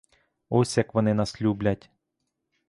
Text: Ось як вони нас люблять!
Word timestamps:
Ось 0.49 0.77
як 0.77 0.93
вони 0.93 1.13
нас 1.13 1.41
люблять! 1.41 1.89